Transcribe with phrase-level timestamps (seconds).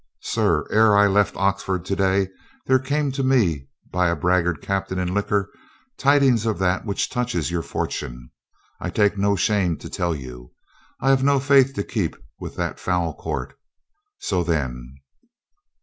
[0.23, 2.27] Sir, ere I left Oxford to day
[2.65, 5.51] there came to me by a braggart captain in liquor,
[5.95, 8.31] tidings of that which touches your fortune.
[8.79, 10.53] I take no shame to tell you.
[11.01, 13.55] I have no faith to keep with that foul court.
[14.17, 14.95] So then.